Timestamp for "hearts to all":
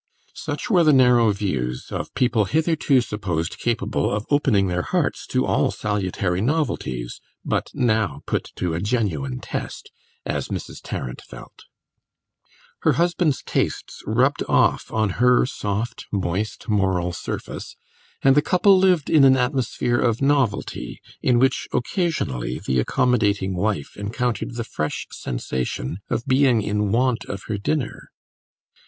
4.81-5.69